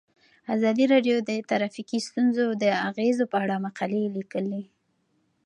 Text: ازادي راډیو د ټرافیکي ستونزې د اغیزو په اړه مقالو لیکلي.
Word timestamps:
ازادي 0.55 0.85
راډیو 0.93 1.15
د 1.29 1.31
ټرافیکي 1.49 1.99
ستونزې 2.07 2.45
د 2.63 2.65
اغیزو 2.89 3.23
په 3.31 3.37
اړه 3.43 3.55
مقالو 3.65 4.01
لیکلي. 4.17 4.61